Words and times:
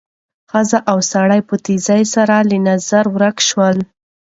ښځه 0.49 0.79
او 0.91 0.97
سړی 1.11 1.41
په 1.49 1.55
تېزۍ 1.65 2.03
سره 2.13 2.35
له 2.49 2.57
نظره 2.67 3.09
ورک 3.15 3.37
شول. 3.49 3.77